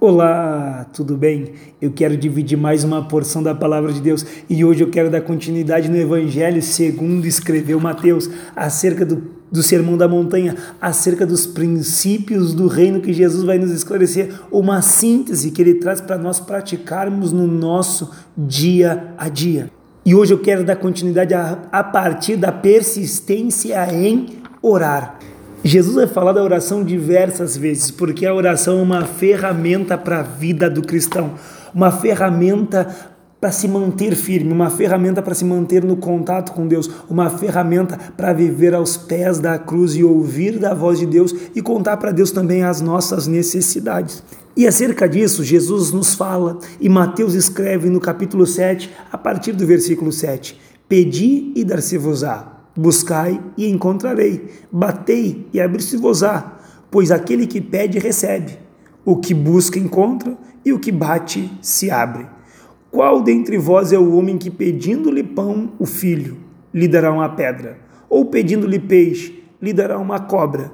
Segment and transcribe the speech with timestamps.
[0.00, 1.54] Olá, tudo bem?
[1.82, 5.22] Eu quero dividir mais uma porção da palavra de Deus e hoje eu quero dar
[5.22, 12.54] continuidade no Evangelho segundo escreveu Mateus, acerca do, do Sermão da Montanha, acerca dos princípios
[12.54, 17.32] do reino que Jesus vai nos esclarecer, uma síntese que ele traz para nós praticarmos
[17.32, 19.68] no nosso dia a dia.
[20.06, 24.28] E hoje eu quero dar continuidade a, a partir da persistência em
[24.62, 25.18] orar.
[25.64, 30.22] Jesus vai falar da oração diversas vezes, porque a oração é uma ferramenta para a
[30.22, 31.34] vida do cristão,
[31.74, 32.86] uma ferramenta
[33.40, 37.98] para se manter firme, uma ferramenta para se manter no contato com Deus, uma ferramenta
[38.16, 42.12] para viver aos pés da cruz e ouvir da voz de Deus e contar para
[42.12, 44.22] Deus também as nossas necessidades.
[44.56, 49.66] E acerca disso, Jesus nos fala, e Mateus escreve no capítulo 7, a partir do
[49.66, 57.98] versículo 7: Pedi e dar-se-vos-á Buscai e encontrarei, batei e abrir-se-vos-á, pois aquele que pede
[57.98, 58.56] recebe,
[59.04, 62.24] o que busca encontra e o que bate se abre.
[62.88, 66.36] Qual dentre vós é o homem que pedindo-lhe pão, o filho,
[66.72, 70.70] lhe dará uma pedra, ou pedindo-lhe peixe, lhe dará uma cobra?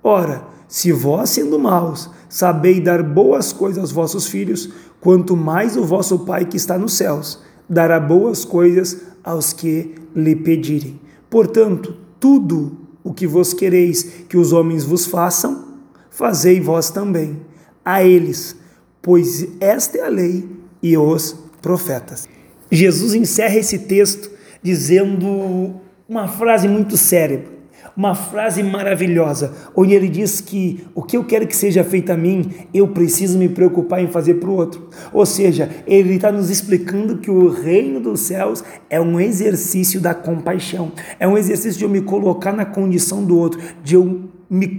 [0.00, 5.84] Ora, se vós, sendo maus, sabeis dar boas coisas aos vossos filhos, quanto mais o
[5.84, 11.07] vosso Pai que está nos céus dará boas coisas aos que lhe pedirem.
[11.30, 15.66] Portanto, tudo o que vos quereis que os homens vos façam,
[16.10, 17.40] fazei vós também
[17.84, 18.56] a eles,
[19.00, 20.48] pois esta é a lei
[20.82, 22.28] e os profetas.
[22.70, 24.30] Jesus encerra esse texto
[24.62, 27.57] dizendo uma frase muito cérebro
[27.98, 32.16] uma frase maravilhosa, onde ele diz que o que eu quero que seja feito a
[32.16, 34.88] mim, eu preciso me preocupar em fazer para o outro.
[35.12, 40.14] Ou seja, ele está nos explicando que o reino dos céus é um exercício da
[40.14, 44.78] compaixão, é um exercício de eu me colocar na condição do outro, de eu me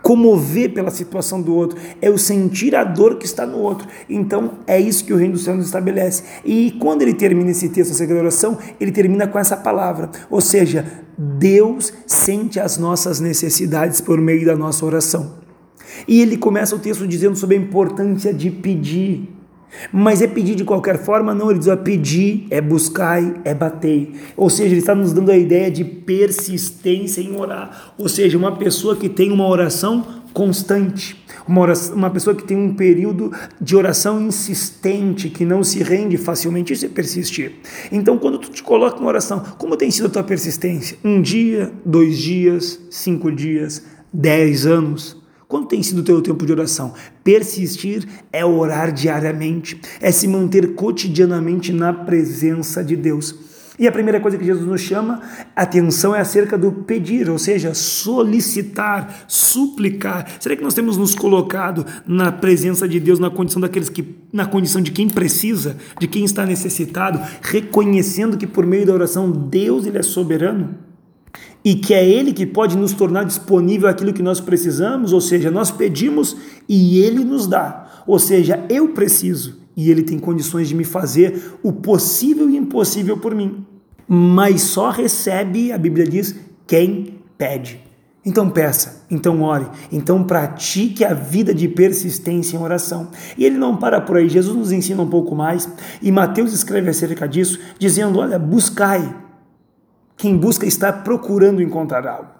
[0.00, 3.88] comover pela situação do outro, é o sentir a dor que está no outro.
[4.08, 6.22] Então é isso que o reino dos céus estabelece.
[6.44, 10.86] E quando ele termina esse texto, essa oração, ele termina com essa palavra, ou seja,
[11.22, 15.34] Deus sente as nossas necessidades por meio da nossa oração.
[16.08, 19.28] E ele começa o texto dizendo sobre a importância de pedir.
[19.92, 21.34] Mas é pedir de qualquer forma?
[21.34, 24.12] Não, ele diz: é pedir, é buscar, é bater.
[24.34, 27.92] Ou seja, ele está nos dando a ideia de persistência em orar.
[27.98, 32.56] Ou seja, uma pessoa que tem uma oração constante, uma, oração, uma pessoa que tem
[32.56, 37.54] um período de oração insistente, que não se rende facilmente, isso é persistir.
[37.90, 40.96] Então, quando tu te coloca em oração, como tem sido a tua persistência?
[41.04, 43.82] Um dia, dois dias, cinco dias,
[44.12, 45.20] dez anos?
[45.48, 46.94] Quanto tem sido o teu tempo de oração?
[47.24, 53.34] Persistir é orar diariamente, é se manter cotidianamente na presença de Deus.
[53.80, 55.22] E a primeira coisa que Jesus nos chama
[55.56, 60.26] atenção é acerca do pedir, ou seja, solicitar, suplicar.
[60.38, 64.44] Será que nós temos nos colocado na presença de Deus, na condição daqueles que, na
[64.44, 69.86] condição de quem precisa, de quem está necessitado, reconhecendo que por meio da oração Deus
[69.86, 70.74] ele é soberano?
[71.62, 75.50] e que é Ele que pode nos tornar disponível aquilo que nós precisamos, ou seja,
[75.50, 76.34] nós pedimos
[76.66, 81.58] e Ele nos dá, ou seja, eu preciso e Ele tem condições de me fazer
[81.62, 83.64] o possível e impossível por mim.
[84.12, 86.34] Mas só recebe, a Bíblia diz,
[86.66, 87.80] quem pede.
[88.26, 93.08] Então peça, então ore, então pratique a vida de persistência em oração.
[93.38, 95.66] E ele não para por aí, Jesus nos ensina um pouco mais,
[96.02, 99.14] e Mateus escreve acerca disso, dizendo: Olha, buscai
[100.18, 102.39] quem busca está procurando encontrar algo.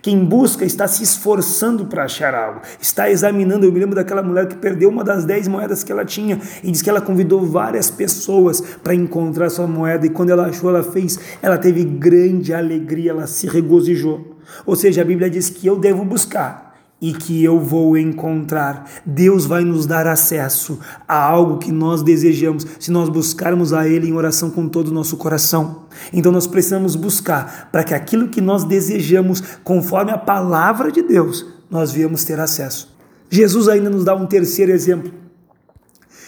[0.00, 3.66] Quem busca está se esforçando para achar algo, está examinando.
[3.66, 6.70] Eu me lembro daquela mulher que perdeu uma das dez moedas que ela tinha e
[6.70, 10.82] diz que ela convidou várias pessoas para encontrar sua moeda e quando ela achou, ela
[10.82, 14.36] fez, ela teve grande alegria, ela se regozijou.
[14.64, 16.67] Ou seja, a Bíblia diz que eu devo buscar
[17.00, 18.90] e que eu vou encontrar.
[19.06, 24.08] Deus vai nos dar acesso a algo que nós desejamos se nós buscarmos a Ele
[24.08, 25.84] em oração com todo o nosso coração.
[26.12, 31.46] Então nós precisamos buscar para que aquilo que nós desejamos, conforme a palavra de Deus,
[31.70, 32.96] nós viemos ter acesso.
[33.30, 35.12] Jesus ainda nos dá um terceiro exemplo.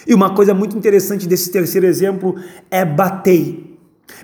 [0.07, 2.35] E uma coisa muito interessante desse terceiro exemplo
[2.69, 3.70] é batei.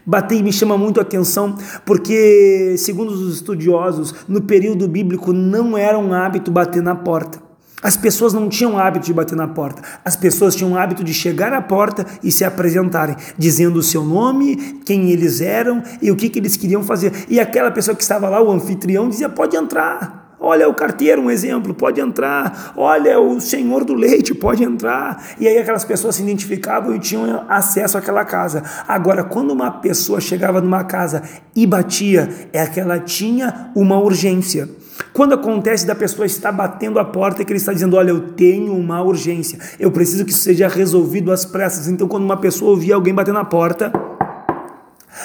[0.05, 1.55] Batei me chama muito a atenção
[1.85, 7.47] porque, segundo os estudiosos, no período bíblico não era um hábito bater na porta.
[7.81, 9.83] As pessoas não tinham hábito de bater na porta.
[10.03, 14.81] As pessoas tinham hábito de chegar à porta e se apresentarem, dizendo o seu nome,
[14.83, 17.13] quem eles eram e o que, que eles queriam fazer.
[17.29, 20.16] E aquela pessoa que estava lá, o anfitrião, dizia: pode entrar.
[20.47, 22.71] Olha o carteiro, um exemplo, pode entrar.
[22.77, 25.21] Olha o senhor do leite, pode entrar.
[25.37, 28.63] E aí aquelas pessoas se identificavam e tinham acesso àquela casa.
[28.87, 31.21] Agora, quando uma pessoa chegava numa casa
[31.53, 34.69] e batia, é que ela tinha uma urgência.
[35.11, 38.29] Quando acontece da pessoa estar batendo a porta e que ele está dizendo, olha, eu
[38.29, 41.89] tenho uma urgência, eu preciso que isso seja resolvido às pressas.
[41.89, 43.91] Então, quando uma pessoa ouvia alguém bater na porta,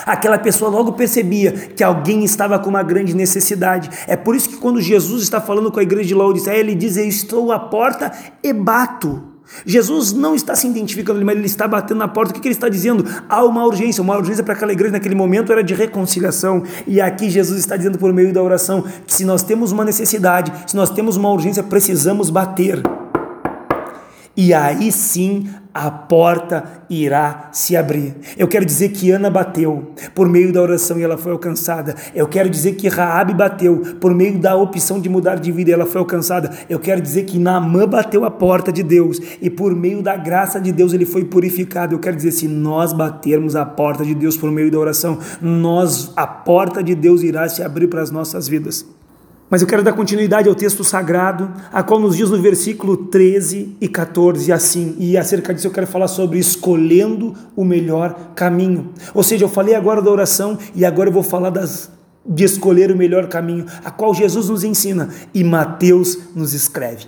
[0.07, 3.91] aquela pessoa logo percebia que alguém estava com uma grande necessidade.
[4.07, 6.97] É por isso que quando Jesus está falando com a igreja de Laodiceia, ele diz:
[6.97, 8.13] Eu estou à porta
[8.43, 9.33] e bato.
[9.67, 12.31] Jesus não está se identificando, mas ele está batendo na porta.
[12.31, 13.05] O que ele está dizendo?
[13.29, 14.03] Há uma urgência.
[14.03, 16.63] Uma urgência para aquela igreja naquele momento era de reconciliação.
[16.87, 20.53] E aqui Jesus está dizendo por meio da oração que se nós temos uma necessidade,
[20.67, 22.83] se nós temos uma urgência, precisamos bater.
[24.37, 28.15] E aí sim a porta irá se abrir.
[28.37, 31.95] Eu quero dizer que Ana bateu por meio da oração e ela foi alcançada.
[32.15, 35.73] Eu quero dizer que Raabe bateu por meio da opção de mudar de vida e
[35.73, 36.51] ela foi alcançada.
[36.69, 40.61] Eu quero dizer que Naamã bateu a porta de Deus e por meio da graça
[40.61, 41.95] de Deus ele foi purificado.
[41.95, 46.13] Eu quero dizer se nós batermos a porta de Deus por meio da oração, nós
[46.17, 48.85] a porta de Deus irá se abrir para as nossas vidas.
[49.53, 53.77] Mas eu quero dar continuidade ao texto sagrado, a qual nos diz no versículo 13
[53.79, 58.95] e 14 assim, e acerca disso eu quero falar sobre escolhendo o melhor caminho.
[59.13, 61.93] Ou seja, eu falei agora da oração e agora eu vou falar das,
[62.25, 67.05] de escolher o melhor caminho, a qual Jesus nos ensina e Mateus nos escreve.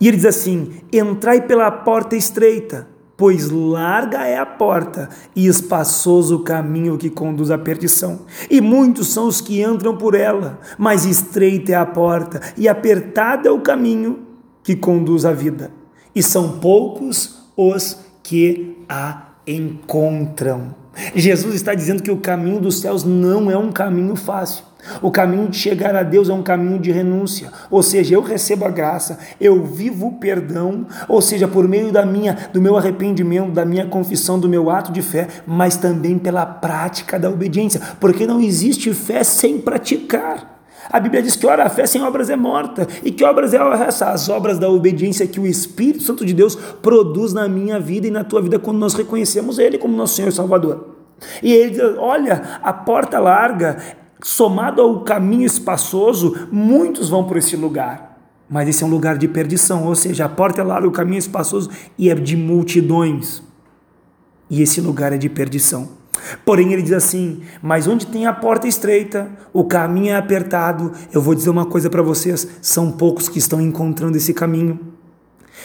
[0.00, 6.36] E ele diz assim: Entrai pela porta estreita pois larga é a porta e espaçoso
[6.36, 8.20] o caminho que conduz à perdição.
[8.50, 13.48] E muitos são os que entram por ela, mas estreita é a porta e apertado
[13.48, 14.20] é o caminho
[14.62, 15.70] que conduz à vida.
[16.14, 20.74] E são poucos os que a encontram.
[21.14, 24.64] Jesus está dizendo que o caminho dos céus não é um caminho fácil.
[25.00, 28.66] O caminho de chegar a Deus é um caminho de renúncia, ou seja, eu recebo
[28.66, 33.50] a graça, eu vivo o perdão, ou seja, por meio da minha, do meu arrependimento,
[33.50, 38.26] da minha confissão, do meu ato de fé, mas também pela prática da obediência, porque
[38.26, 40.53] não existe fé sem praticar.
[40.90, 42.86] A Bíblia diz que ora, a fé sem obras é morta.
[43.02, 44.10] E que obras é essa?
[44.10, 48.10] As obras da obediência que o Espírito Santo de Deus produz na minha vida e
[48.10, 50.94] na tua vida quando nós reconhecemos Ele como nosso Senhor e Salvador.
[51.42, 53.78] E ele diz: olha, a porta larga
[54.22, 58.18] somado ao caminho espaçoso, muitos vão por esse lugar.
[58.48, 61.16] Mas esse é um lugar de perdição, ou seja, a porta é larga, o caminho
[61.16, 63.42] é espaçoso e é de multidões.
[64.48, 65.88] E esse lugar é de perdição.
[66.44, 70.92] Porém, ele diz assim: Mas onde tem a porta estreita, o caminho é apertado.
[71.12, 74.93] Eu vou dizer uma coisa para vocês: são poucos que estão encontrando esse caminho.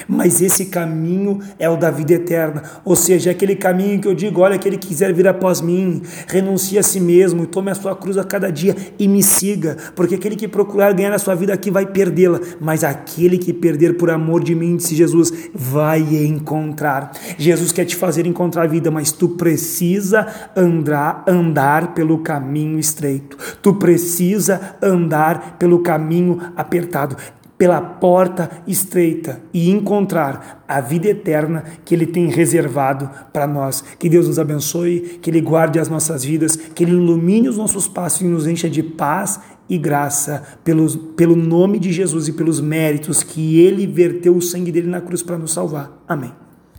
[0.08, 4.14] Mas esse caminho é o da vida eterna, ou seja, é aquele caminho que eu
[4.14, 7.96] digo: olha, aquele que quiser vir após mim, renuncie a si mesmo, tome a sua
[7.96, 11.54] cruz a cada dia e me siga, porque aquele que procurar ganhar a sua vida
[11.54, 17.12] aqui vai perdê-la, mas aquele que perder por amor de mim, disse Jesus, vai encontrar.
[17.38, 23.38] Jesus quer te fazer encontrar a vida, mas tu precisa andar, andar pelo caminho estreito,
[23.62, 27.16] tu precisa andar pelo caminho apertado
[27.60, 33.84] pela porta estreita e encontrar a vida eterna que Ele tem reservado para nós.
[34.00, 37.86] Que Deus nos abençoe, que Ele guarde as nossas vidas, que Ele ilumine os nossos
[37.86, 42.62] passos e nos encha de paz e graça pelos, pelo nome de Jesus e pelos
[42.62, 45.92] méritos que Ele verteu o sangue dele na cruz para nos salvar.
[46.08, 46.49] Amém.